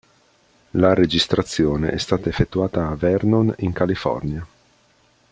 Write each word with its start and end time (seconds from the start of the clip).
La 0.71 0.95
registrazione 0.95 1.91
è 1.91 1.99
stata 1.99 2.27
effettuata 2.27 2.87
a 2.89 2.95
Vernon 2.95 3.53
in 3.59 3.71
California. 3.71 4.43